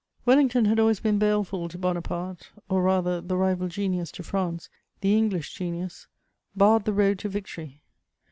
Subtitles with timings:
[0.25, 4.67] Wellington had always been baleful to Bonaparte, or rather the rival genius to France,
[5.01, 6.07] the English genius,
[6.55, 7.83] barred the road to victory.